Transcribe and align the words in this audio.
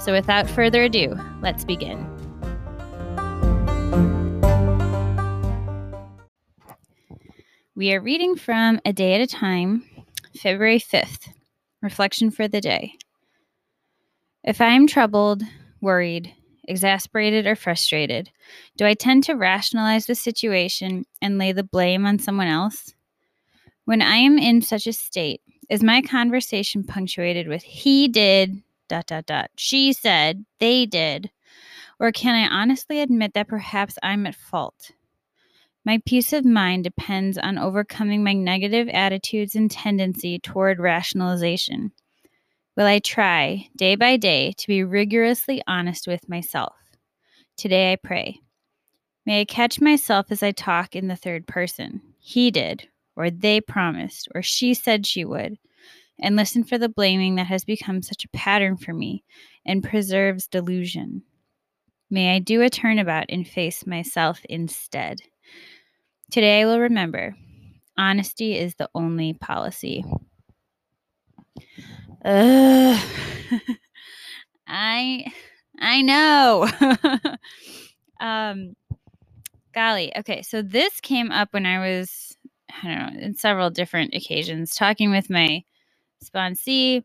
So 0.00 0.12
without 0.12 0.48
further 0.48 0.84
ado, 0.84 1.14
let's 1.42 1.62
begin. 1.62 2.06
We 7.74 7.92
are 7.92 8.00
reading 8.00 8.36
from 8.36 8.80
A 8.86 8.94
Day 8.94 9.14
at 9.14 9.20
a 9.20 9.26
Time, 9.26 9.84
February 10.34 10.80
5th. 10.80 11.28
Reflection 11.82 12.30
for 12.30 12.48
the 12.48 12.62
day. 12.62 12.94
If 14.42 14.62
I 14.62 14.68
am 14.68 14.86
troubled, 14.86 15.42
worried, 15.82 16.34
exasperated, 16.66 17.46
or 17.46 17.54
frustrated, 17.54 18.30
do 18.78 18.86
I 18.86 18.94
tend 18.94 19.24
to 19.24 19.34
rationalize 19.34 20.06
the 20.06 20.14
situation 20.14 21.04
and 21.20 21.36
lay 21.36 21.52
the 21.52 21.62
blame 21.62 22.06
on 22.06 22.18
someone 22.18 22.48
else? 22.48 22.94
When 23.84 24.00
I 24.00 24.16
am 24.16 24.38
in 24.38 24.62
such 24.62 24.86
a 24.86 24.94
state, 24.94 25.42
is 25.68 25.82
my 25.82 26.00
conversation 26.00 26.84
punctuated 26.84 27.48
with 27.48 27.62
he 27.62 28.08
did, 28.08 28.62
dot 28.90 29.06
dot 29.06 29.24
dot. 29.24 29.50
She 29.56 29.94
said, 29.94 30.44
they 30.58 30.84
did. 30.84 31.30
Or 31.98 32.12
can 32.12 32.34
I 32.34 32.60
honestly 32.60 33.00
admit 33.00 33.32
that 33.32 33.48
perhaps 33.48 33.96
I'm 34.02 34.26
at 34.26 34.34
fault? 34.34 34.90
My 35.84 36.02
peace 36.04 36.34
of 36.34 36.44
mind 36.44 36.84
depends 36.84 37.38
on 37.38 37.56
overcoming 37.56 38.22
my 38.22 38.34
negative 38.34 38.88
attitudes 38.88 39.54
and 39.54 39.70
tendency 39.70 40.38
toward 40.38 40.78
rationalization. 40.78 41.92
Will 42.76 42.86
I 42.86 42.98
try, 42.98 43.68
day 43.76 43.96
by 43.96 44.16
day, 44.16 44.52
to 44.58 44.66
be 44.66 44.84
rigorously 44.84 45.62
honest 45.66 46.06
with 46.06 46.28
myself? 46.28 46.74
Today 47.56 47.92
I 47.92 47.96
pray. 47.96 48.40
May 49.26 49.40
I 49.40 49.44
catch 49.44 49.80
myself 49.80 50.26
as 50.30 50.42
I 50.42 50.52
talk 50.52 50.96
in 50.96 51.08
the 51.08 51.16
third 51.16 51.46
person. 51.46 52.00
He 52.18 52.50
did, 52.50 52.88
or 53.16 53.30
they 53.30 53.60
promised, 53.60 54.28
or 54.34 54.42
she 54.42 54.74
said 54.74 55.06
she 55.06 55.24
would 55.24 55.58
and 56.20 56.36
listen 56.36 56.64
for 56.64 56.78
the 56.78 56.88
blaming 56.88 57.36
that 57.36 57.46
has 57.46 57.64
become 57.64 58.02
such 58.02 58.24
a 58.24 58.28
pattern 58.28 58.76
for 58.76 58.92
me 58.92 59.24
and 59.66 59.82
preserves 59.82 60.46
delusion. 60.46 61.22
May 62.10 62.34
I 62.34 62.38
do 62.40 62.62
a 62.62 62.70
turnabout 62.70 63.26
and 63.28 63.46
face 63.46 63.86
myself 63.86 64.40
instead. 64.48 65.20
Today 66.30 66.60
I 66.62 66.64
will 66.66 66.80
remember 66.80 67.34
honesty 67.96 68.56
is 68.56 68.74
the 68.76 68.88
only 68.94 69.34
policy. 69.34 70.04
Ugh. 72.24 73.04
I 74.66 75.24
I 75.78 76.02
know. 76.02 76.68
um 78.20 78.74
golly. 79.74 80.12
Okay, 80.18 80.42
so 80.42 80.62
this 80.62 81.00
came 81.00 81.30
up 81.30 81.52
when 81.52 81.66
I 81.66 81.78
was 81.78 82.36
I 82.82 82.88
don't 82.88 83.14
know, 83.14 83.20
in 83.20 83.34
several 83.34 83.70
different 83.70 84.14
occasions 84.14 84.74
talking 84.74 85.10
with 85.10 85.30
my 85.30 85.62
sponsee, 86.24 87.04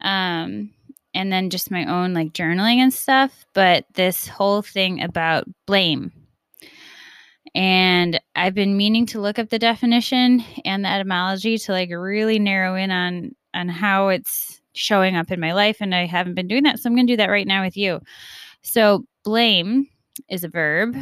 um, 0.00 0.70
and 1.14 1.32
then 1.32 1.50
just 1.50 1.70
my 1.70 1.84
own 1.86 2.14
like 2.14 2.32
journaling 2.32 2.76
and 2.76 2.92
stuff. 2.92 3.44
But 3.52 3.84
this 3.94 4.28
whole 4.28 4.62
thing 4.62 5.02
about 5.02 5.44
blame. 5.66 6.12
And 7.54 8.20
I've 8.36 8.54
been 8.54 8.76
meaning 8.76 9.06
to 9.06 9.20
look 9.20 9.38
up 9.38 9.48
the 9.48 9.58
definition 9.58 10.44
and 10.64 10.84
the 10.84 10.88
etymology 10.88 11.58
to 11.58 11.72
like 11.72 11.90
really 11.90 12.38
narrow 12.38 12.76
in 12.76 12.90
on 12.90 13.34
on 13.54 13.68
how 13.68 14.08
it's 14.08 14.60
showing 14.72 15.16
up 15.16 15.32
in 15.32 15.40
my 15.40 15.52
life 15.52 15.78
and 15.80 15.92
I 15.92 16.06
haven't 16.06 16.34
been 16.34 16.46
doing 16.46 16.62
that 16.62 16.78
so 16.78 16.88
I'm 16.88 16.94
going 16.94 17.08
to 17.08 17.12
do 17.12 17.16
that 17.16 17.30
right 17.30 17.46
now 17.46 17.64
with 17.64 17.76
you. 17.76 18.00
So 18.62 19.04
blame 19.24 19.88
is 20.28 20.44
a 20.44 20.48
verb 20.48 20.96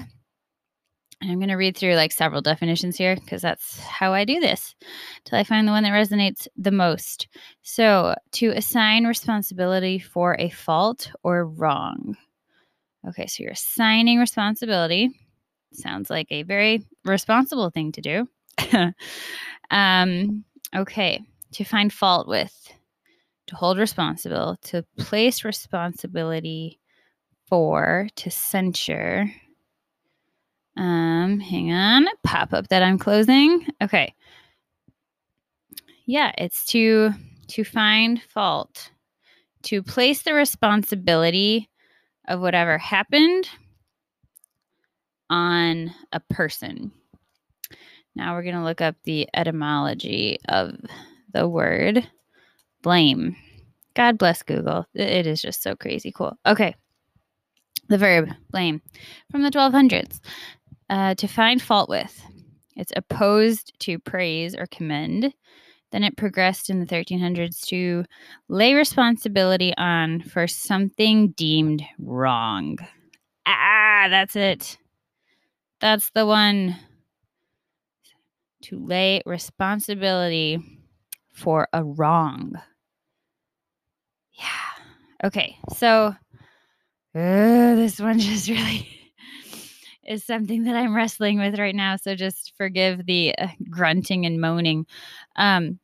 and 1.21 1.31
I'm 1.31 1.39
going 1.39 1.49
to 1.49 1.57
read 1.57 1.77
through 1.77 1.95
like 1.95 2.13
several 2.13 2.43
definitions 2.43 2.97
here 2.97 3.17
because 3.17 3.43
that's 3.43 3.81
how 3.81 4.15
I 4.15 4.25
do 4.25 4.39
this 4.39 4.77
till 5.25 5.39
I 5.39 5.45
find 5.45 5.67
the 5.67 5.73
one 5.73 5.83
that 5.83 5.93
resonates 5.93 6.47
the 6.57 6.71
most. 6.71 7.27
So, 7.63 8.15
to 8.33 8.51
assign 8.51 9.07
responsibility 9.07 9.99
for 9.99 10.37
a 10.39 10.51
fault 10.51 11.11
or 11.25 11.47
wrong. 11.47 12.17
Okay, 13.09 13.27
so 13.27 13.43
you're 13.43 13.53
assigning 13.53 14.19
responsibility. 14.19 15.11
Sounds 15.73 16.09
like 16.09 16.29
a 16.31 16.45
very 16.45 16.85
responsible 17.05 17.71
thing 17.71 17.93
to 17.93 18.01
do. 18.01 18.29
um, 19.71 20.45
okay, 20.75 21.21
to 21.53 21.65
find 21.65 21.93
fault 21.93 22.29
with, 22.29 22.73
to 23.49 23.57
hold 23.57 23.79
responsible, 23.79 24.57
to 24.63 24.85
place 24.99 25.45
responsibility 25.45 26.79
for, 27.49 28.09
to 28.17 28.31
censure 28.31 29.31
um, 30.79 31.41
hang 31.41 31.73
on, 31.73 32.07
pop 32.23 32.53
up 32.53 32.69
that 32.69 32.85
I'm 32.85 32.99
closing. 32.99 33.67
Okay. 33.83 34.15
Yeah, 36.07 36.33
it's 36.39 36.65
to 36.67 37.13
to 37.49 37.65
find 37.65 38.23
fault, 38.23 38.93
to 39.65 39.83
place 39.83 40.23
the 40.23 40.35
responsibility 40.35 41.69
of 42.29 42.41
whatever 42.41 42.79
happened 42.79 43.49
on 45.31 45.93
a 46.13 46.21
person. 46.21 46.93
Now 48.15 48.35
we're 48.35 48.43
going 48.43 48.55
to 48.55 48.65
look 48.65 48.81
up 48.81 48.97
the 49.03 49.29
etymology 49.35 50.39
of 50.49 50.77
the 51.33 51.49
word 51.49 52.07
blame. 52.83 53.37
God 53.95 54.17
bless 54.17 54.43
Google. 54.43 54.87
It 54.95 55.27
is 55.27 55.43
just 55.43 55.63
so 55.63 55.75
crazy 55.75 56.13
cool. 56.13 56.39
Okay. 56.47 56.75
The 57.89 57.99
verb 57.99 58.29
blame 58.51 58.83
from 59.31 59.43
the 59.43 59.51
1200s 59.51 60.21
uh, 60.91 61.15
to 61.17 61.27
find 61.27 61.61
fault 61.61 61.89
with. 61.89 62.23
It's 62.77 62.93
opposed 62.97 63.73
to 63.81 63.99
praise 63.99 64.55
or 64.55 64.67
commend. 64.67 65.35
Then 65.91 66.05
it 66.05 66.17
progressed 66.17 66.71
in 66.71 66.81
the 66.81 66.87
1300s 66.87 67.61
to 67.69 68.05
lay 68.49 68.75
responsibility 68.75 69.73
on 69.77 70.21
for 70.21 70.47
something 70.47 71.29
deemed 71.31 71.83
wrong. 71.99 72.79
Ah, 73.47 74.07
that's 74.11 74.37
it. 74.37 74.79
That's 75.81 76.11
the 76.11 76.27
one. 76.27 76.77
To 78.63 78.79
lay 78.85 79.23
responsibility 79.25 80.59
for 81.33 81.69
a 81.73 81.85
wrong. 81.85 82.55
Yeah. 84.33 85.25
Okay. 85.25 85.57
So 85.77 86.15
uh, 87.15 87.75
this 87.75 88.01
one 88.01 88.19
just 88.19 88.49
really 88.49 88.98
is 90.09 90.25
something 90.25 90.65
that 90.65 90.75
I'm 90.75 90.97
wrestling 90.97 91.39
with 91.39 91.59
right 91.59 91.75
now. 91.75 91.97
So 91.97 92.15
just 92.15 92.55
forgive 92.57 93.05
the 93.07 93.35
uh, 93.39 93.49
grunting 93.71 94.25
and 94.25 94.41
moaning. 94.41 94.87
Um, 95.37 95.79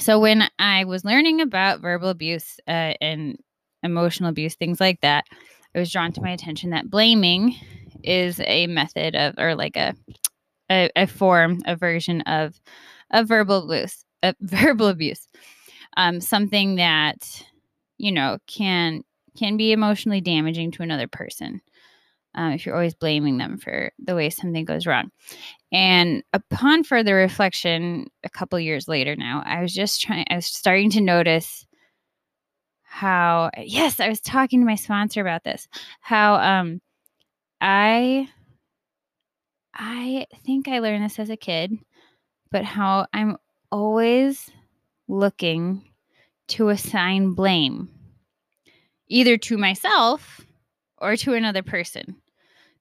so 0.00 0.18
when 0.18 0.48
I 0.58 0.84
was 0.84 1.04
learning 1.04 1.40
about 1.40 1.80
verbal 1.80 2.08
abuse 2.08 2.58
uh, 2.68 2.94
and 3.00 3.38
emotional 3.82 4.28
abuse, 4.28 4.56
things 4.56 4.80
like 4.80 5.00
that, 5.00 5.24
it 5.72 5.78
was 5.78 5.92
drawn 5.92 6.12
to 6.12 6.20
my 6.20 6.30
attention 6.30 6.70
that 6.70 6.90
blaming 6.90 7.54
is 8.02 8.40
a 8.40 8.66
method 8.66 9.14
of, 9.14 9.34
or 9.38 9.54
like 9.54 9.76
a, 9.76 9.94
a, 10.70 10.90
a 10.96 11.06
form, 11.06 11.60
a 11.64 11.76
version 11.76 12.22
of, 12.22 12.60
of 13.12 13.28
verbal 13.28 13.62
abuse, 13.62 14.04
uh, 14.22 14.32
verbal 14.40 14.88
abuse, 14.88 15.28
um, 15.96 16.20
something 16.20 16.76
that 16.76 17.42
you 17.98 18.12
know 18.12 18.38
can 18.46 19.02
can 19.38 19.56
be 19.56 19.72
emotionally 19.72 20.20
damaging 20.20 20.70
to 20.70 20.82
another 20.82 21.06
person 21.06 21.60
um, 22.36 22.52
if 22.52 22.64
you're 22.64 22.74
always 22.74 22.94
blaming 22.94 23.38
them 23.38 23.58
for 23.58 23.90
the 23.98 24.14
way 24.14 24.30
something 24.30 24.64
goes 24.64 24.86
wrong. 24.86 25.10
And 25.72 26.22
upon 26.32 26.84
further 26.84 27.16
reflection, 27.16 28.06
a 28.24 28.28
couple 28.28 28.58
years 28.60 28.88
later 28.88 29.16
now, 29.16 29.42
I 29.44 29.62
was 29.62 29.74
just 29.74 30.00
trying, 30.00 30.26
I 30.30 30.36
was 30.36 30.46
starting 30.46 30.90
to 30.90 31.00
notice 31.00 31.66
how, 32.82 33.50
yes, 33.58 34.00
I 34.00 34.08
was 34.08 34.20
talking 34.20 34.60
to 34.60 34.66
my 34.66 34.76
sponsor 34.76 35.20
about 35.20 35.44
this, 35.44 35.66
how, 36.00 36.34
um, 36.34 36.80
I 37.60 38.28
I 39.74 40.26
think 40.44 40.68
I 40.68 40.78
learned 40.78 41.04
this 41.04 41.18
as 41.18 41.28
a 41.30 41.36
kid, 41.36 41.72
but 42.50 42.64
how 42.64 43.06
I'm 43.12 43.36
always 43.70 44.50
looking 45.08 45.82
to 46.48 46.70
assign 46.70 47.34
blame 47.34 47.88
either 49.08 49.36
to 49.36 49.58
myself 49.58 50.40
or 50.98 51.16
to 51.16 51.34
another 51.34 51.62
person. 51.62 52.16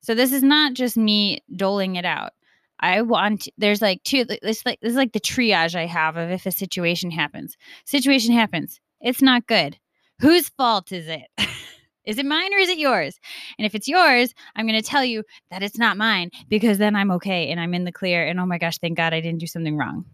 So 0.05 0.13
this 0.13 0.31
is 0.31 0.43
not 0.43 0.75
just 0.75 0.97
me 0.97 1.43
doling 1.55 1.95
it 1.95 2.05
out. 2.05 2.33
I 2.79 3.01
want 3.01 3.47
there's 3.57 3.81
like 3.81 4.03
two 4.03 4.23
it's 4.29 4.63
like 4.63 4.79
this 4.81 4.91
is 4.91 4.95
like 4.95 5.13
the 5.13 5.19
triage 5.19 5.73
I 5.73 5.87
have 5.87 6.15
of 6.15 6.29
if 6.29 6.45
a 6.45 6.51
situation 6.51 7.09
happens. 7.09 7.57
Situation 7.85 8.31
happens. 8.31 8.79
It's 9.01 9.23
not 9.23 9.47
good. 9.47 9.79
Whose 10.19 10.49
fault 10.49 10.91
is 10.91 11.07
it? 11.07 11.23
is 12.05 12.19
it 12.19 12.25
mine 12.27 12.53
or 12.53 12.59
is 12.59 12.69
it 12.69 12.77
yours? 12.77 13.19
And 13.57 13.65
if 13.65 13.73
it's 13.73 13.87
yours, 13.87 14.35
I'm 14.55 14.67
going 14.67 14.79
to 14.79 14.87
tell 14.87 15.03
you 15.03 15.23
that 15.49 15.63
it's 15.63 15.79
not 15.79 15.97
mine 15.97 16.29
because 16.49 16.77
then 16.77 16.95
I'm 16.95 17.09
okay 17.13 17.49
and 17.49 17.59
I'm 17.59 17.73
in 17.73 17.85
the 17.85 17.91
clear 17.91 18.27
and 18.27 18.39
oh 18.39 18.45
my 18.45 18.59
gosh, 18.59 18.77
thank 18.77 18.97
God 18.97 19.11
I 19.11 19.21
didn't 19.21 19.39
do 19.39 19.47
something 19.47 19.75
wrong. 19.75 20.05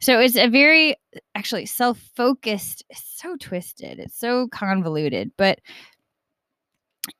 So 0.00 0.20
it's 0.20 0.36
a 0.36 0.48
very 0.48 0.94
actually 1.34 1.66
self-focused, 1.66 2.84
so 2.92 3.36
twisted, 3.36 3.98
it's 3.98 4.18
so 4.18 4.48
convoluted, 4.48 5.32
but 5.36 5.60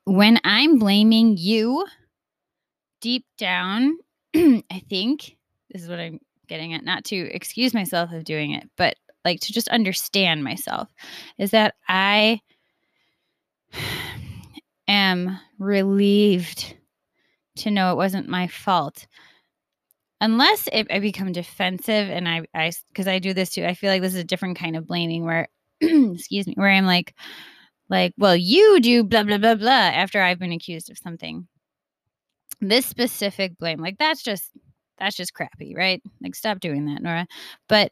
when 0.05 0.39
I'm 0.43 0.79
blaming 0.79 1.37
you 1.37 1.85
deep 3.01 3.25
down, 3.37 3.97
I 4.35 4.81
think 4.89 5.37
this 5.71 5.83
is 5.83 5.89
what 5.89 5.99
I'm 5.99 6.19
getting 6.47 6.73
at, 6.73 6.83
not 6.83 7.03
to 7.05 7.15
excuse 7.15 7.73
myself 7.73 8.11
of 8.11 8.23
doing 8.23 8.51
it, 8.51 8.69
but 8.77 8.95
like 9.23 9.39
to 9.41 9.53
just 9.53 9.67
understand 9.69 10.43
myself, 10.43 10.89
is 11.37 11.51
that 11.51 11.75
I 11.87 12.41
am 14.87 15.39
relieved 15.59 16.75
to 17.57 17.71
know 17.71 17.91
it 17.91 17.97
wasn't 17.97 18.27
my 18.27 18.47
fault. 18.47 19.07
Unless 20.21 20.69
it, 20.71 20.87
I 20.89 20.99
become 20.99 21.31
defensive 21.31 22.09
and 22.09 22.27
I, 22.27 22.45
I, 22.53 22.71
because 22.89 23.07
I 23.07 23.19
do 23.19 23.33
this 23.33 23.49
too, 23.51 23.65
I 23.65 23.73
feel 23.73 23.91
like 23.91 24.01
this 24.01 24.13
is 24.13 24.19
a 24.19 24.23
different 24.23 24.57
kind 24.57 24.75
of 24.75 24.87
blaming 24.87 25.25
where, 25.25 25.47
excuse 25.81 26.47
me, 26.47 26.53
where 26.55 26.69
I'm 26.69 26.85
like, 26.85 27.13
like, 27.89 28.13
well, 28.17 28.35
you 28.35 28.79
do 28.81 29.03
blah, 29.03 29.23
blah, 29.23 29.37
blah, 29.37 29.55
blah 29.55 29.69
after 29.69 30.21
I've 30.21 30.39
been 30.39 30.51
accused 30.51 30.89
of 30.89 30.97
something. 30.97 31.47
This 32.61 32.85
specific 32.85 33.57
blame, 33.57 33.79
like, 33.79 33.97
that's 33.97 34.23
just, 34.23 34.51
that's 34.97 35.15
just 35.15 35.33
crappy, 35.33 35.75
right? 35.75 36.01
Like, 36.21 36.35
stop 36.35 36.59
doing 36.59 36.85
that, 36.85 37.01
Nora. 37.01 37.27
But 37.67 37.91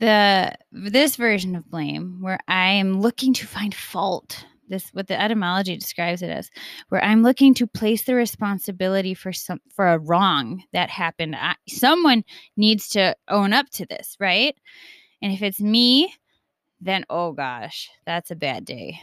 the, 0.00 0.54
this 0.70 1.16
version 1.16 1.56
of 1.56 1.70
blame 1.70 2.18
where 2.20 2.38
I 2.48 2.70
am 2.72 3.00
looking 3.00 3.34
to 3.34 3.46
find 3.46 3.74
fault, 3.74 4.44
this, 4.68 4.88
what 4.92 5.08
the 5.08 5.20
etymology 5.20 5.76
describes 5.76 6.22
it 6.22 6.30
as, 6.30 6.48
where 6.88 7.04
I'm 7.04 7.22
looking 7.22 7.54
to 7.54 7.66
place 7.66 8.04
the 8.04 8.14
responsibility 8.14 9.14
for 9.14 9.32
some, 9.32 9.60
for 9.74 9.88
a 9.88 9.98
wrong 9.98 10.62
that 10.72 10.88
happened. 10.88 11.36
I, 11.36 11.56
someone 11.68 12.24
needs 12.56 12.88
to 12.90 13.14
own 13.28 13.52
up 13.52 13.68
to 13.70 13.86
this, 13.86 14.16
right? 14.18 14.56
And 15.20 15.32
if 15.32 15.42
it's 15.42 15.60
me, 15.60 16.14
then 16.82 17.04
oh 17.08 17.32
gosh, 17.32 17.88
that's 18.04 18.30
a 18.30 18.36
bad 18.36 18.64
day. 18.64 19.00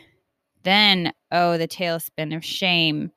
Then 0.63 1.13
oh, 1.31 1.57
the 1.57 1.67
tailspin 1.67 2.35
of 2.35 2.43
shame 2.43 3.11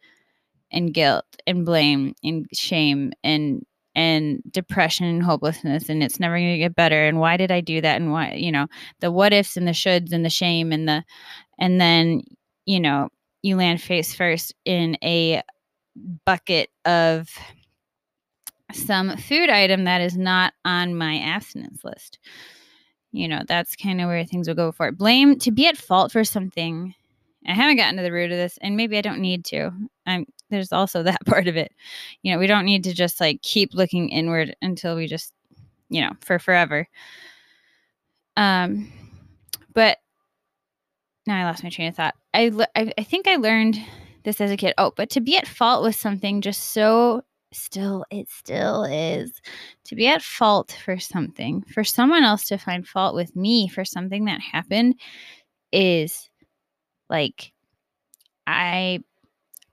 and 0.71 0.95
guilt 0.95 1.27
and 1.47 1.67
blame 1.67 2.15
and 2.23 2.47
shame 2.55 3.13
and 3.23 3.65
and 3.95 4.43
depression 4.51 5.05
and 5.05 5.23
hopelessness 5.23 5.91
and 5.91 6.03
it's 6.03 6.19
never 6.19 6.39
going 6.39 6.53
to 6.53 6.59
get 6.59 6.75
better 6.75 7.07
and 7.07 7.21
why 7.21 7.37
did 7.37 7.51
i 7.51 7.61
do 7.61 7.79
that 7.79 8.01
and 8.01 8.11
why 8.11 8.33
you 8.33 8.51
know 8.51 8.67
the 9.01 9.13
what 9.13 9.35
ifs 9.35 9.55
and 9.55 9.69
the 9.69 9.73
shoulds 9.73 10.13
and 10.13 10.25
the 10.25 10.31
shame 10.31 10.73
and 10.73 10.89
the 10.89 11.05
and 11.59 11.79
then 11.79 12.23
you 12.65 12.81
know 12.81 13.11
you 13.43 13.55
land 13.55 13.83
face 13.83 14.15
first 14.15 14.55
in 14.65 14.97
a 15.05 15.43
bucket 16.25 16.71
of 16.87 17.29
some 18.73 19.15
food 19.19 19.51
item 19.51 19.85
that 19.85 20.01
is 20.01 20.17
not 20.17 20.55
on 20.65 20.95
my 20.95 21.19
abstinence 21.19 21.85
list 21.85 22.19
you 23.13 23.29
know, 23.29 23.43
that's 23.47 23.77
kind 23.77 24.01
of 24.01 24.09
where 24.09 24.25
things 24.25 24.49
will 24.49 24.55
go 24.55 24.73
for. 24.73 24.91
Blame 24.91 25.39
to 25.41 25.51
be 25.53 25.67
at 25.67 25.77
fault 25.77 26.11
for 26.11 26.25
something. 26.25 26.95
I 27.47 27.53
haven't 27.53 27.77
gotten 27.77 27.97
to 27.97 28.03
the 28.03 28.13
root 28.13 28.33
of 28.33 28.39
this, 28.39 28.59
and 28.63 28.77
maybe 28.77 28.97
I 28.97 29.03
don't 29.03 29.21
need 29.21 29.45
to. 29.47 29.71
I'm 30.07 30.27
there's 30.51 30.73
also 30.73 31.03
that 31.03 31.25
part 31.27 31.47
of 31.47 31.57
it. 31.57 31.73
You 32.23 32.33
know, 32.33 32.39
we 32.39 32.47
don't 32.47 32.65
need 32.65 32.85
to 32.85 32.95
just 32.95 33.21
like 33.21 33.43
keep 33.43 33.75
looking 33.75 34.09
inward 34.09 34.57
until 34.63 34.97
we 34.97 35.07
just, 35.07 35.33
you 35.89 36.01
know, 36.01 36.13
for 36.21 36.39
forever. 36.39 36.89
Um, 38.37 38.91
but 39.75 39.99
now 41.27 41.41
I 41.41 41.45
lost 41.45 41.63
my 41.63 41.71
train 41.71 41.89
of 41.89 41.97
thought. 41.97 42.15
I 42.33 42.51
I, 42.75 42.93
I 42.97 43.03
think 43.03 43.29
I 43.29 43.37
learned 43.37 43.79
this 44.25 44.41
as 44.41 44.51
a 44.51 44.57
kid. 44.57 44.75
Oh, 44.79 44.93
but 44.97 45.11
to 45.11 45.21
be 45.21 45.37
at 45.37 45.47
fault 45.47 45.83
with 45.83 45.97
something 45.97 46.41
just 46.41 46.71
so 46.71 47.23
still 47.55 48.05
it 48.11 48.29
still 48.29 48.85
is 48.85 49.41
to 49.85 49.95
be 49.95 50.07
at 50.07 50.23
fault 50.23 50.77
for 50.85 50.99
something 50.99 51.63
for 51.73 51.85
someone 51.85 52.25
else 52.25 52.47
to 52.47 52.59
find 52.59 52.87
fault 52.87 53.15
with 53.15 53.35
me 53.37 53.69
for 53.69 53.85
something 53.85 54.25
that 54.25 54.41
happened 54.41 54.95
is 55.73 56.29
like 57.09 57.53
i 58.47 58.99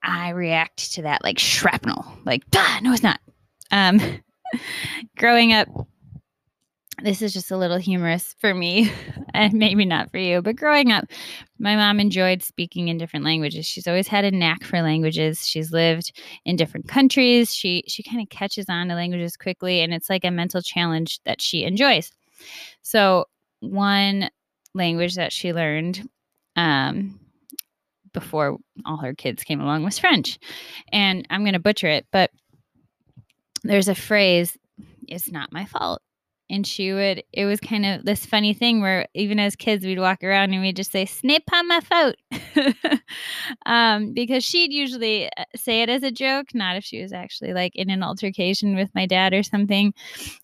i 0.03 0.29
react 0.29 0.93
to 0.93 1.01
that 1.03 1.23
like 1.23 1.39
shrapnel 1.39 2.05
like 2.25 2.43
ah, 2.55 2.79
no 2.81 2.93
it's 2.93 3.03
not. 3.03 3.19
Um 3.71 3.99
growing 5.17 5.53
up 5.53 5.67
this 7.03 7.21
is 7.21 7.33
just 7.33 7.51
a 7.51 7.57
little 7.57 7.77
humorous 7.77 8.35
for 8.39 8.53
me 8.53 8.91
and 9.33 9.53
maybe 9.53 9.85
not 9.85 10.11
for 10.11 10.17
you 10.17 10.41
but 10.41 10.55
growing 10.55 10.91
up 10.91 11.05
my 11.59 11.75
mom 11.75 11.99
enjoyed 11.99 12.41
speaking 12.41 12.87
in 12.87 12.97
different 12.97 13.25
languages. 13.25 13.65
She's 13.65 13.87
always 13.87 14.07
had 14.07 14.23
a 14.23 14.31
knack 14.31 14.63
for 14.63 14.81
languages. 14.81 15.45
She's 15.45 15.73
lived 15.73 16.17
in 16.45 16.55
different 16.55 16.87
countries. 16.87 17.53
She 17.53 17.83
she 17.85 18.01
kind 18.01 18.21
of 18.21 18.29
catches 18.29 18.67
on 18.69 18.87
to 18.87 18.95
languages 18.95 19.35
quickly 19.35 19.81
and 19.81 19.93
it's 19.93 20.09
like 20.09 20.23
a 20.23 20.31
mental 20.31 20.61
challenge 20.61 21.19
that 21.25 21.41
she 21.41 21.65
enjoys. 21.65 22.11
So 22.81 23.25
one 23.59 24.29
language 24.73 25.15
that 25.15 25.33
she 25.33 25.53
learned 25.53 26.07
um, 26.55 27.19
before 28.13 28.57
all 28.85 28.97
her 28.97 29.13
kids 29.13 29.43
came 29.43 29.61
along 29.61 29.83
was 29.83 29.99
french 29.99 30.39
and 30.91 31.27
i'm 31.29 31.43
going 31.43 31.53
to 31.53 31.59
butcher 31.59 31.87
it 31.87 32.07
but 32.11 32.31
there's 33.63 33.87
a 33.87 33.95
phrase 33.95 34.57
it's 35.07 35.31
not 35.31 35.53
my 35.53 35.65
fault 35.65 36.01
and 36.49 36.65
she 36.65 36.91
would 36.93 37.23
it 37.33 37.45
was 37.45 37.59
kind 37.59 37.85
of 37.85 38.05
this 38.05 38.25
funny 38.25 38.53
thing 38.53 38.81
where 38.81 39.07
even 39.13 39.39
as 39.39 39.55
kids 39.55 39.85
we'd 39.85 39.99
walk 39.99 40.23
around 40.23 40.53
and 40.53 40.61
we'd 40.61 40.75
just 40.75 40.91
say 40.91 41.05
snip 41.05 41.43
on 41.53 41.67
my 41.67 41.79
foot. 41.79 42.17
Um, 43.65 44.13
because 44.13 44.43
she'd 44.43 44.71
usually 44.71 45.27
uh, 45.35 45.43
say 45.55 45.81
it 45.81 45.89
as 45.89 46.03
a 46.03 46.11
joke 46.11 46.47
not 46.53 46.75
if 46.75 46.83
she 46.83 47.01
was 47.01 47.11
actually 47.11 47.53
like 47.53 47.75
in 47.75 47.89
an 47.89 48.03
altercation 48.03 48.75
with 48.75 48.93
my 48.93 49.05
dad 49.05 49.33
or 49.33 49.43
something. 49.43 49.93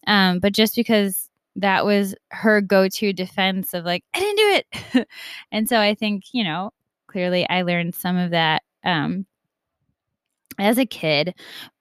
Um, 0.07 0.39
but 0.39 0.53
just 0.53 0.75
because 0.75 1.29
that 1.55 1.85
was 1.85 2.15
her 2.31 2.61
go-to 2.61 3.13
defense 3.13 3.73
of 3.73 3.85
like 3.85 4.03
i 4.13 4.19
didn't 4.19 4.37
do 4.37 4.61
it. 4.95 5.07
And 5.51 5.69
so 5.69 5.79
i 5.79 5.93
think 5.93 6.23
you 6.33 6.43
know 6.43 6.71
clearly 7.07 7.47
i 7.49 7.61
learned 7.61 7.95
some 7.95 8.17
of 8.17 8.31
that 8.31 8.63
um, 8.83 9.25
as 10.59 10.77
a 10.77 10.85
kid 10.85 11.33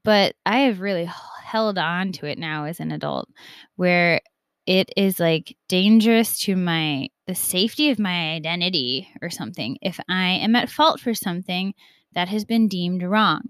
but 0.02 0.34
i 0.46 0.60
have 0.60 0.80
really 0.80 1.08
held 1.44 1.78
on 1.78 2.12
to 2.12 2.26
it 2.26 2.38
now 2.38 2.64
as 2.64 2.80
an 2.80 2.92
adult 2.92 3.28
where 3.76 4.20
it 4.66 4.90
is 4.96 5.20
like 5.20 5.56
dangerous 5.68 6.38
to 6.38 6.56
my 6.56 7.08
the 7.26 7.34
safety 7.34 7.90
of 7.90 7.98
my 7.98 8.32
identity 8.32 9.08
or 9.22 9.30
something 9.30 9.76
if 9.82 10.00
i 10.08 10.30
am 10.30 10.56
at 10.56 10.70
fault 10.70 11.00
for 11.00 11.14
something 11.14 11.74
that 12.14 12.28
has 12.28 12.44
been 12.44 12.68
deemed 12.68 13.02
wrong. 13.02 13.42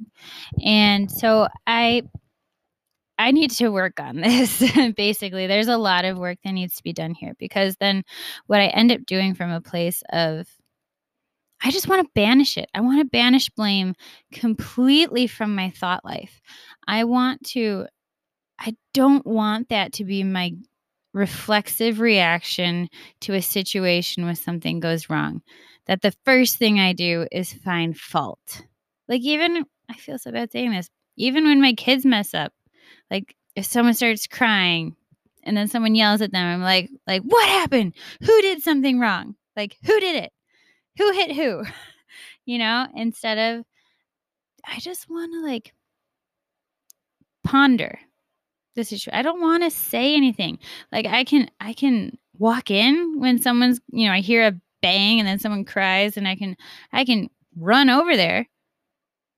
And 0.65 1.11
so 1.11 1.49
i 1.67 2.03
i 3.19 3.31
need 3.31 3.51
to 3.53 3.69
work 3.69 4.01
on 4.01 4.17
this 4.21 4.63
basically. 4.97 5.47
There's 5.47 5.69
a 5.69 5.79
lot 5.79 6.05
of 6.05 6.19
work 6.19 6.39
that 6.45 6.53
needs 6.53 6.77
to 6.77 6.83
be 6.83 6.93
done 6.93 7.15
here 7.15 7.35
because 7.39 7.77
then 7.77 8.03
what 8.47 8.61
i 8.61 8.67
end 8.67 8.91
up 8.91 9.07
doing 9.07 9.35
from 9.35 9.51
a 9.51 9.61
place 9.61 10.03
of 10.13 10.49
I 11.65 11.71
just 11.71 11.89
want 11.89 12.07
to 12.07 12.13
banish 12.15 12.59
it. 12.59 12.69
I 12.75 12.81
want 12.83 13.01
to 13.01 13.07
banish 13.07 13.49
blame 13.51 13.95
completely 14.33 15.27
from 15.27 15.55
my 15.55 15.71
thought 15.71 16.05
life. 16.05 16.41
I 16.87 17.05
want 17.05 17.45
to 17.49 17.87
I 18.59 18.77
don't 18.93 19.27
want 19.27 19.71
that 19.71 19.93
to 19.95 20.05
be 20.05 20.23
my 20.23 20.55
reflexive 21.13 22.01
reaction 22.01 22.89
to 23.21 23.35
a 23.35 23.43
situation 23.43 24.27
when 24.27 24.37
something 24.37 24.81
goes 24.81 25.09
wrong. 25.09 25.43
That 25.87 26.03
the 26.03 26.15
first 26.25 26.57
thing 26.57 26.81
I 26.81 26.93
do 26.93 27.27
is 27.31 27.53
find 27.53 27.97
fault. 27.97 28.63
Like, 29.09 29.23
even, 29.23 29.65
I 29.89 29.95
feel 29.95 30.19
so 30.19 30.33
bad 30.33 30.51
saying 30.51 30.73
this, 30.73 30.89
even 31.17 31.45
when 31.45 31.61
my 31.61 31.75
kids 31.75 32.07
mess 32.07 32.35
up, 32.35 32.53
like 33.11 33.37
if 33.55 33.65
someone 33.65 33.95
starts 33.95 34.27
crying 34.27 34.97
and 35.43 35.57
then 35.57 35.69
someone 35.69 35.95
yells 35.95 36.23
at 36.23 36.33
them, 36.33 36.47
I'm 36.47 36.63
like, 36.63 36.91
like, 37.07 37.23
what 37.23 37.49
happened? 37.49 37.95
Who 38.21 38.43
did 38.43 38.63
something 38.63 38.99
wrong? 38.99 39.37
Like, 39.57 39.77
who 39.85 40.01
did 40.01 40.17
it? 40.17 40.33
Who 40.99 41.13
hit 41.13 41.33
who? 41.37 41.65
you 42.47 42.59
know, 42.59 42.87
instead 42.95 43.39
of, 43.39 43.65
I 44.67 44.79
just 44.81 45.09
want 45.11 45.33
to 45.33 45.41
like 45.43 45.73
ponder 47.43 47.99
the 48.77 48.85
situation. 48.85 49.15
I 49.15 49.23
don't 49.23 49.41
want 49.41 49.63
to 49.63 49.71
say 49.71 50.15
anything. 50.17 50.59
Like 50.93 51.07
I 51.07 51.25
can 51.25 51.51
I 51.61 51.73
can 51.75 52.19
walk 52.39 52.71
in 52.71 53.21
when 53.21 53.41
someone's, 53.41 53.81
you 53.93 54.07
know, 54.07 54.13
I 54.13 54.21
hear 54.21 54.47
a 54.47 54.61
bang 54.83 55.19
and 55.21 55.27
then 55.29 55.39
someone 55.39 55.65
cries 55.65 56.17
and 56.17 56.27
I 56.29 56.37
can 56.37 56.57
I 56.93 57.05
can 57.05 57.29
run 57.57 57.91
over 57.91 58.17
there. 58.17 58.49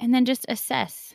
and 0.01 0.15
then 0.15 0.25
just 0.25 0.47
assess. 0.49 1.15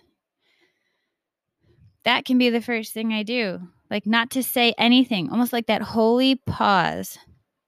That 2.04 2.26
can 2.26 2.38
be 2.38 2.50
the 2.50 2.62
first 2.62 2.94
thing 2.94 3.14
I 3.14 3.24
do. 3.24 3.60
Like, 3.90 4.06
not 4.06 4.32
to 4.32 4.44
say 4.44 4.74
anything, 4.78 5.30
almost 5.30 5.54
like 5.54 5.68
that 5.68 5.82
holy 5.82 6.36
pause 6.36 7.18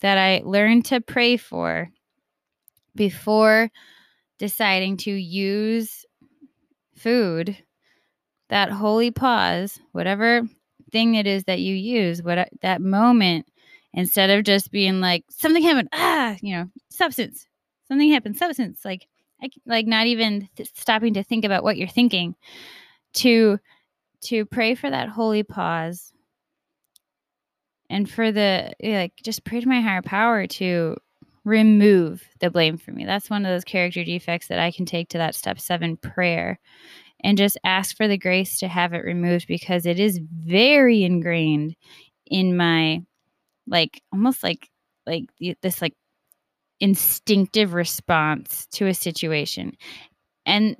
that 0.01 0.17
I 0.17 0.41
learned 0.45 0.85
to 0.85 1.01
pray 1.01 1.37
for 1.37 1.89
before 2.95 3.69
deciding 4.39 4.97
to 4.97 5.11
use 5.11 6.05
food. 6.95 7.57
That 8.49 8.69
holy 8.69 9.09
pause, 9.09 9.79
whatever 9.93 10.41
thing 10.91 11.15
it 11.15 11.25
is 11.25 11.45
that 11.45 11.59
you 11.59 11.73
use, 11.73 12.21
what 12.21 12.49
that 12.61 12.81
moment, 12.81 13.47
instead 13.93 14.29
of 14.29 14.43
just 14.43 14.71
being 14.71 15.01
like 15.01 15.23
something 15.29 15.63
happened, 15.63 15.89
ah, 15.93 16.35
you 16.41 16.55
know, 16.55 16.69
substance, 16.89 17.47
something 17.87 18.11
happened, 18.11 18.37
substance, 18.37 18.81
like 18.85 19.07
I, 19.41 19.49
like 19.65 19.87
not 19.87 20.07
even 20.07 20.47
th- 20.55 20.69
stopping 20.75 21.13
to 21.15 21.23
think 21.23 21.45
about 21.45 21.63
what 21.63 21.77
you're 21.77 21.87
thinking, 21.87 22.35
to 23.15 23.59
to 24.25 24.45
pray 24.45 24.75
for 24.75 24.89
that 24.89 25.09
holy 25.09 25.43
pause 25.43 26.13
and 27.89 28.09
for 28.09 28.31
the 28.31 28.71
like 28.81 29.13
just 29.23 29.43
pray 29.43 29.59
to 29.61 29.67
my 29.67 29.81
higher 29.81 30.01
power 30.01 30.47
to 30.47 30.95
remove 31.45 32.23
the 32.39 32.49
blame 32.49 32.77
for 32.77 32.91
me. 32.91 33.05
That's 33.05 33.29
one 33.29 33.45
of 33.45 33.51
those 33.51 33.63
character 33.63 34.03
defects 34.03 34.47
that 34.47 34.59
I 34.59 34.71
can 34.71 34.85
take 34.85 35.09
to 35.09 35.17
that 35.17 35.35
step 35.35 35.59
7 35.59 35.97
prayer 35.97 36.59
and 37.23 37.37
just 37.37 37.57
ask 37.63 37.95
for 37.97 38.07
the 38.07 38.17
grace 38.17 38.59
to 38.59 38.67
have 38.67 38.93
it 38.93 39.05
removed 39.05 39.47
because 39.47 39.85
it 39.85 39.99
is 39.99 40.19
very 40.45 41.03
ingrained 41.03 41.75
in 42.27 42.55
my 42.57 43.01
like 43.67 44.01
almost 44.11 44.43
like 44.43 44.69
like 45.05 45.25
this 45.61 45.81
like 45.81 45.93
instinctive 46.79 47.73
response 47.73 48.67
to 48.67 48.87
a 48.87 48.93
situation 48.93 49.73
and 50.45 50.75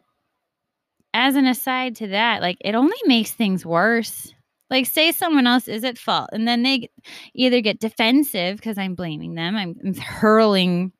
as 1.13 1.35
an 1.35 1.45
aside 1.45 1.95
to 1.95 2.07
that 2.07 2.41
like 2.41 2.57
it 2.61 2.75
only 2.75 2.97
makes 3.05 3.31
things 3.31 3.65
worse 3.65 4.33
like 4.73 4.85
say 4.85 5.11
someone 5.11 5.47
else 5.47 5.69
is 5.69 5.83
at 5.85 5.97
fault 5.97 6.29
and 6.33 6.47
then 6.47 6.63
they 6.63 6.89
either 7.33 7.61
get 7.61 7.79
defensive 7.79 8.57
because 8.57 8.77
i'm 8.77 8.95
blaming 8.95 9.35
them 9.35 9.55
I'm, 9.55 9.75
I'm 9.85 9.95
hurling 9.95 10.91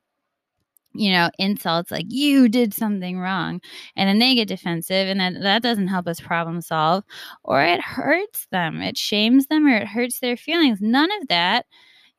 you 0.93 1.11
know, 1.11 1.29
insults 1.39 1.91
like 1.91 2.05
you 2.07 2.47
did 2.47 2.73
something 2.73 3.19
wrong. 3.19 3.61
And 3.95 4.07
then 4.07 4.19
they 4.19 4.35
get 4.35 4.47
defensive 4.47 5.07
and 5.07 5.19
that, 5.19 5.41
that 5.41 5.63
doesn't 5.63 5.87
help 5.87 6.07
us 6.07 6.19
problem 6.19 6.61
solve. 6.61 7.03
Or 7.43 7.63
it 7.63 7.81
hurts 7.81 8.47
them. 8.51 8.81
It 8.81 8.97
shames 8.97 9.47
them 9.47 9.65
or 9.65 9.75
it 9.75 9.87
hurts 9.87 10.19
their 10.19 10.37
feelings. 10.37 10.81
None 10.81 11.09
of 11.21 11.27
that, 11.29 11.65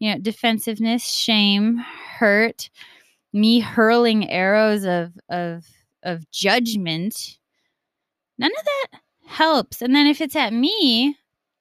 you 0.01 0.13
know, 0.13 0.19
defensiveness, 0.21 1.05
shame, 1.05 1.79
hurt, 2.19 2.69
me 3.33 3.61
hurling 3.61 4.29
arrows 4.31 4.85
of 4.85 5.13
of 5.29 5.67
of 6.03 6.31
judgment. 6.31 7.39
None 8.39 8.53
of 8.59 8.65
that 8.65 9.01
helps. 9.27 9.83
And 9.83 9.95
then 9.95 10.07
if 10.07 10.21
it's 10.21 10.37
at 10.37 10.53
me, 10.53 11.17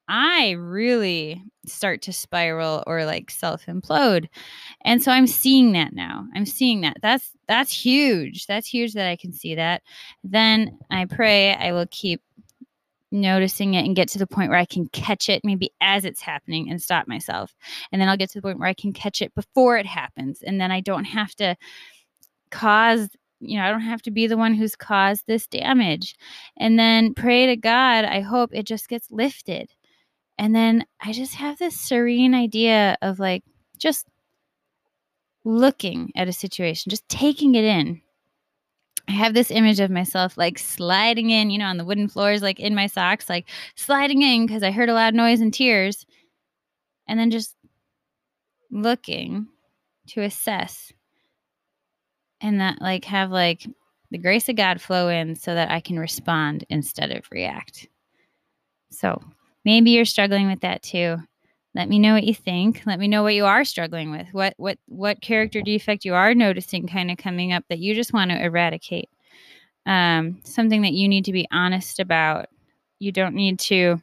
I 0.07 0.51
really 0.51 1.41
start 1.65 2.01
to 2.03 2.13
spiral 2.13 2.83
or 2.87 3.05
like 3.05 3.31
self 3.31 3.65
implode. 3.67 4.27
And 4.83 5.01
so 5.01 5.11
I'm 5.11 5.27
seeing 5.27 5.71
that 5.73 5.93
now. 5.93 6.25
I'm 6.35 6.45
seeing 6.45 6.81
that. 6.81 6.97
That's 7.01 7.31
that's 7.47 7.71
huge. 7.71 8.45
That's 8.47 8.67
huge 8.67 8.93
that 8.93 9.07
I 9.07 9.15
can 9.15 9.31
see 9.31 9.55
that. 9.55 9.81
Then 10.23 10.77
I 10.91 11.05
pray 11.05 11.55
I 11.55 11.71
will 11.71 11.87
keep 11.89 12.21
noticing 13.11 13.75
it 13.75 13.85
and 13.85 13.95
get 13.95 14.07
to 14.09 14.17
the 14.17 14.27
point 14.27 14.49
where 14.49 14.59
I 14.59 14.65
can 14.65 14.87
catch 14.87 15.29
it 15.29 15.41
maybe 15.43 15.71
as 15.79 16.03
it's 16.03 16.21
happening 16.21 16.69
and 16.69 16.81
stop 16.81 17.07
myself. 17.07 17.55
And 17.91 18.01
then 18.01 18.09
I'll 18.09 18.17
get 18.17 18.29
to 18.31 18.39
the 18.39 18.41
point 18.41 18.59
where 18.59 18.67
I 18.67 18.73
can 18.73 18.91
catch 18.91 19.21
it 19.21 19.33
before 19.35 19.77
it 19.77 19.85
happens 19.85 20.41
and 20.41 20.59
then 20.59 20.71
I 20.71 20.81
don't 20.81 21.05
have 21.05 21.35
to 21.35 21.55
cause 22.49 23.09
you 23.39 23.57
know, 23.57 23.65
I 23.65 23.71
don't 23.71 23.81
have 23.81 24.01
to 24.03 24.11
be 24.11 24.25
the 24.25 24.37
one 24.37 24.53
who's 24.53 24.75
caused 24.75 25.27
this 25.27 25.47
damage. 25.47 26.15
And 26.57 26.79
then 26.79 27.13
pray 27.13 27.45
to 27.47 27.57
God, 27.57 28.05
I 28.05 28.21
hope 28.21 28.51
it 28.53 28.65
just 28.65 28.87
gets 28.87 29.11
lifted 29.11 29.69
and 30.37 30.55
then 30.55 30.85
I 31.01 31.11
just 31.11 31.35
have 31.35 31.57
this 31.57 31.79
serene 31.79 32.33
idea 32.33 32.97
of 33.01 33.19
like 33.19 33.43
just 33.77 34.07
looking 35.43 36.11
at 36.15 36.27
a 36.27 36.33
situation, 36.33 36.89
just 36.89 37.07
taking 37.09 37.55
it 37.55 37.63
in. 37.63 38.01
I 39.07 39.11
have 39.11 39.33
this 39.33 39.51
image 39.51 39.79
of 39.79 39.91
myself 39.91 40.37
like 40.37 40.57
sliding 40.57 41.29
in, 41.29 41.49
you 41.49 41.57
know, 41.57 41.65
on 41.65 41.77
the 41.77 41.85
wooden 41.85 42.07
floors, 42.07 42.41
like 42.41 42.59
in 42.59 42.73
my 42.73 42.87
socks, 42.87 43.29
like 43.29 43.49
sliding 43.75 44.21
in 44.21 44.45
because 44.45 44.63
I 44.63 44.71
heard 44.71 44.89
a 44.89 44.93
loud 44.93 45.13
noise 45.13 45.41
and 45.41 45.53
tears. 45.53 46.05
And 47.07 47.19
then 47.19 47.29
just 47.29 47.55
looking 48.71 49.47
to 50.07 50.21
assess 50.21 50.93
and 52.39 52.61
that 52.61 52.81
like 52.81 53.05
have 53.05 53.29
like 53.29 53.67
the 54.09 54.17
grace 54.17 54.47
of 54.47 54.55
God 54.55 54.79
flow 54.79 55.09
in 55.09 55.35
so 55.35 55.53
that 55.53 55.69
I 55.69 55.79
can 55.79 55.99
respond 55.99 56.65
instead 56.69 57.11
of 57.11 57.25
react. 57.29 57.87
So 58.89 59.21
maybe 59.65 59.91
you're 59.91 60.05
struggling 60.05 60.47
with 60.47 60.61
that 60.61 60.83
too. 60.83 61.17
Let 61.75 61.89
me 61.89 61.97
know 61.97 62.13
what 62.13 62.23
you 62.23 62.35
think. 62.35 62.83
Let 62.85 62.99
me 62.99 63.07
know 63.07 63.23
what 63.23 63.33
you 63.33 63.45
are 63.45 63.65
struggling 63.65 64.11
with. 64.11 64.27
What 64.31 64.53
what 64.57 64.77
what 64.87 65.21
character 65.21 65.61
defect 65.61 66.05
you 66.05 66.13
are 66.13 66.35
noticing 66.35 66.87
kind 66.87 67.09
of 67.09 67.17
coming 67.17 67.51
up 67.51 67.63
that 67.69 67.79
you 67.79 67.95
just 67.95 68.13
want 68.13 68.31
to 68.31 68.43
eradicate. 68.43 69.09
Um, 69.85 70.39
something 70.43 70.83
that 70.83 70.93
you 70.93 71.09
need 71.09 71.25
to 71.25 71.33
be 71.33 71.47
honest 71.51 71.99
about. 71.99 72.47
You 72.99 73.11
don't 73.11 73.35
need 73.35 73.59
to 73.61 74.01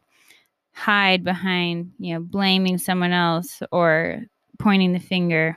hide 0.73 1.25
behind 1.25 1.93
you 1.99 2.15
know 2.15 2.21
blaming 2.21 2.79
someone 2.79 3.13
else 3.13 3.63
or 3.71 4.23
pointing 4.59 4.93
the 4.93 4.99
finger. 4.99 5.57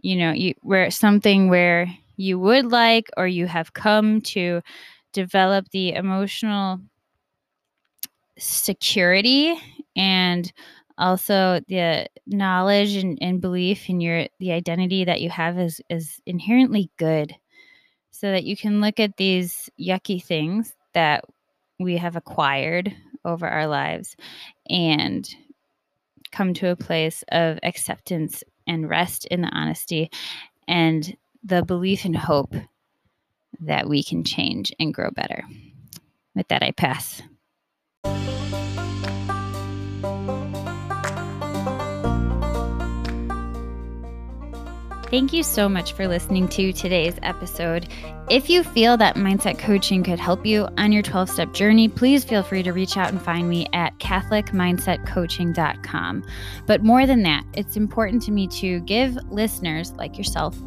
You 0.00 0.16
know 0.16 0.32
you 0.32 0.54
where 0.62 0.90
something 0.90 1.48
where 1.50 1.88
you 2.16 2.38
would 2.38 2.72
like 2.72 3.10
or 3.18 3.26
you 3.26 3.46
have 3.46 3.74
come 3.74 4.22
to 4.22 4.62
develop 5.12 5.68
the 5.70 5.92
emotional 5.92 6.80
security 8.38 9.54
and 9.94 10.52
also 10.98 11.60
the 11.68 12.06
knowledge 12.26 12.94
and, 12.96 13.18
and 13.20 13.40
belief 13.40 13.88
in 13.88 14.00
your 14.00 14.26
the 14.38 14.52
identity 14.52 15.04
that 15.04 15.20
you 15.20 15.30
have 15.30 15.58
is 15.58 15.80
is 15.90 16.20
inherently 16.26 16.90
good 16.96 17.34
so 18.10 18.30
that 18.30 18.44
you 18.44 18.56
can 18.56 18.80
look 18.80 18.98
at 18.98 19.16
these 19.16 19.68
yucky 19.78 20.22
things 20.22 20.74
that 20.94 21.24
we 21.78 21.98
have 21.98 22.16
acquired 22.16 22.94
over 23.24 23.46
our 23.46 23.66
lives 23.66 24.16
and 24.70 25.28
come 26.32 26.54
to 26.54 26.68
a 26.68 26.76
place 26.76 27.24
of 27.32 27.58
acceptance 27.62 28.42
and 28.66 28.88
rest 28.88 29.26
in 29.26 29.42
the 29.42 29.48
honesty 29.48 30.10
and 30.66 31.16
the 31.44 31.62
belief 31.62 32.04
and 32.04 32.16
hope 32.16 32.54
that 33.60 33.88
we 33.88 34.02
can 34.02 34.24
change 34.24 34.72
and 34.78 34.92
grow 34.92 35.10
better. 35.10 35.44
With 36.34 36.48
that, 36.48 36.62
I 36.62 36.72
pass. 36.72 37.22
Thank 45.08 45.32
you 45.32 45.42
so 45.42 45.68
much 45.68 45.94
for 45.94 46.06
listening 46.06 46.46
to 46.48 46.72
today's 46.72 47.14
episode. 47.22 47.88
If 48.28 48.50
you 48.50 48.64
feel 48.64 48.96
that 48.96 49.14
mindset 49.14 49.56
coaching 49.56 50.02
could 50.02 50.18
help 50.18 50.44
you 50.44 50.66
on 50.78 50.90
your 50.90 51.02
12 51.02 51.30
step 51.30 51.52
journey, 51.52 51.86
please 51.86 52.24
feel 52.24 52.42
free 52.42 52.64
to 52.64 52.72
reach 52.72 52.96
out 52.96 53.12
and 53.12 53.22
find 53.22 53.48
me 53.48 53.68
at 53.72 53.96
CatholicMindsetCoaching.com. 54.00 56.24
But 56.66 56.82
more 56.82 57.06
than 57.06 57.22
that, 57.22 57.44
it's 57.54 57.76
important 57.76 58.22
to 58.22 58.32
me 58.32 58.48
to 58.48 58.80
give 58.80 59.16
listeners 59.30 59.92
like 59.92 60.18
yourself 60.18 60.58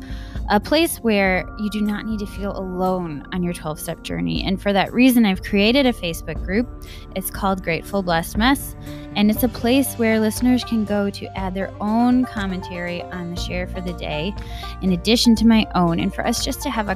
a 0.50 0.60
place 0.60 0.98
where 0.98 1.48
you 1.60 1.70
do 1.70 1.82
not 1.82 2.06
need 2.06 2.20
to 2.20 2.26
feel 2.26 2.58
alone 2.58 3.26
on 3.34 3.44
your 3.44 3.54
12 3.54 3.80
step 3.80 4.02
journey. 4.02 4.44
And 4.44 4.62
for 4.62 4.74
that 4.74 4.92
reason, 4.92 5.26
I've 5.26 5.44
created 5.44 5.86
a 5.86 5.94
Facebook 5.94 6.44
group. 6.44 6.68
It's 7.16 7.30
called 7.30 7.64
Grateful 7.64 8.02
Blessed 8.02 8.38
Mess. 8.38 8.76
And 9.16 9.30
it's 9.30 9.44
a 9.44 9.50
place 9.50 9.96
where 9.96 10.20
listeners 10.20 10.64
can 10.64 10.86
go 10.86 11.10
to 11.12 11.38
add 11.38 11.54
their 11.54 11.72
own 11.80 12.26
commentary 12.26 13.02
on 13.04 13.32
the 13.32 13.40
share 13.40 13.68
for 13.68 13.82
the 13.82 13.94
day, 13.94 14.34
in 14.82 14.92
addition 14.92 15.36
to 15.36 15.48
my 15.48 15.68
own, 15.76 16.00
and 16.00 16.14
for 16.14 16.26
us 16.26 16.44
just 16.44 16.62
to 16.62 16.70
have 16.70 16.90
a 16.90 16.96